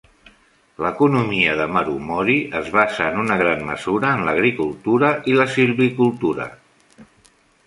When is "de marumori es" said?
1.59-2.71